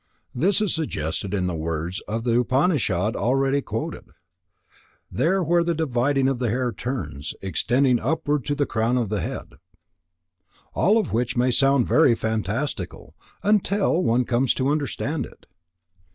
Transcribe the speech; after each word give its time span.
This 0.33 0.61
is 0.61 0.73
suggested 0.73 1.31
in 1.31 1.45
the 1.45 1.53
words 1.55 2.01
of 2.07 2.23
the 2.23 2.39
Upanishad 2.39 3.15
already 3.15 3.61
quoted: 3.61 4.05
"There, 5.11 5.43
where 5.43 5.63
the 5.63 5.75
dividing 5.75 6.27
of 6.27 6.39
the 6.39 6.49
hair 6.49 6.71
turns, 6.71 7.35
extending 7.39 7.99
upward 7.99 8.43
to 8.45 8.55
the 8.55 8.65
crown 8.65 8.97
of 8.97 9.09
the 9.09 9.21
head"; 9.21 9.53
all 10.73 10.97
of 10.97 11.13
which 11.13 11.37
may 11.37 11.51
sound 11.51 11.87
very 11.87 12.15
fantastical, 12.15 13.13
until 13.43 14.01
one 14.01 14.25
comes 14.25 14.55
to 14.55 14.69
understand 14.69 15.27
it. 15.27 15.45